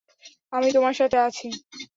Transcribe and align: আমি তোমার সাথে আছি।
আমি 0.53 0.69
তোমার 0.71 0.93
সাথে 0.93 1.17
আছি। 1.19 1.47